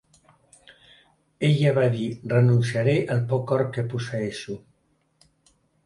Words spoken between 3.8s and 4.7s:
posseeixo."